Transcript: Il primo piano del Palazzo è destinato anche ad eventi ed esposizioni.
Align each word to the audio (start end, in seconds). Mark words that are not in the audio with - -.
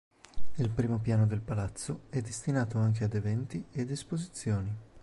Il 0.55 0.69
primo 0.71 0.97
piano 0.97 1.27
del 1.27 1.41
Palazzo 1.41 2.05
è 2.09 2.21
destinato 2.21 2.79
anche 2.79 3.03
ad 3.03 3.13
eventi 3.13 3.63
ed 3.69 3.91
esposizioni. 3.91 4.75